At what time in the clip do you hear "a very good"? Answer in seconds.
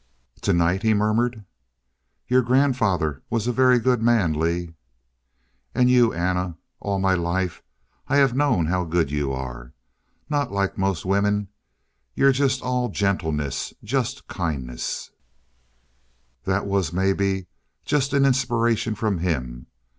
3.45-4.01